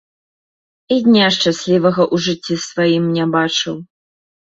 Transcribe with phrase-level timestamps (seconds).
[0.95, 3.75] І дня шчаслівага ў жыцці сваім не бачыў.